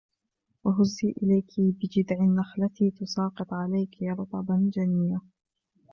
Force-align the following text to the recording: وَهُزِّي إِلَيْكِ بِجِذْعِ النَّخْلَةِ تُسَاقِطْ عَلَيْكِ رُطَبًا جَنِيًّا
وَهُزِّي 0.63 1.15
إِلَيْكِ 1.23 1.51
بِجِذْعِ 1.57 2.15
النَّخْلَةِ 2.19 2.91
تُسَاقِطْ 3.01 3.53
عَلَيْكِ 3.53 3.97
رُطَبًا 4.01 4.71
جَنِيًّا 4.73 5.21